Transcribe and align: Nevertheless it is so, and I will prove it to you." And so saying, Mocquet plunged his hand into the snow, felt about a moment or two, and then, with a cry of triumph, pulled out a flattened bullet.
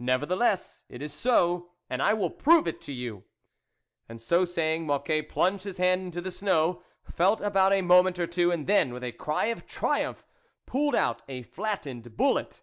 Nevertheless 0.00 0.84
it 0.88 1.00
is 1.00 1.12
so, 1.12 1.70
and 1.88 2.02
I 2.02 2.12
will 2.12 2.28
prove 2.30 2.66
it 2.66 2.80
to 2.80 2.92
you." 2.92 3.22
And 4.08 4.20
so 4.20 4.44
saying, 4.44 4.84
Mocquet 4.84 5.28
plunged 5.28 5.62
his 5.62 5.76
hand 5.76 6.02
into 6.06 6.20
the 6.20 6.32
snow, 6.32 6.82
felt 7.04 7.40
about 7.40 7.72
a 7.72 7.80
moment 7.80 8.18
or 8.18 8.26
two, 8.26 8.50
and 8.50 8.66
then, 8.66 8.92
with 8.92 9.04
a 9.04 9.12
cry 9.12 9.44
of 9.46 9.68
triumph, 9.68 10.26
pulled 10.66 10.96
out 10.96 11.22
a 11.28 11.42
flattened 11.42 12.16
bullet. 12.16 12.62